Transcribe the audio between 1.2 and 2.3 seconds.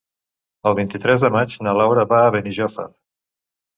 de maig na Laura va